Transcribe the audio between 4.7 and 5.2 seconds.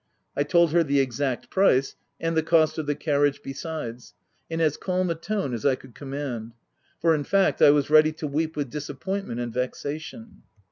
calm a